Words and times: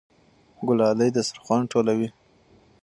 ګلالۍ 0.67 1.09
دسترخوان 1.17 1.61
ټولوي. 1.71 2.07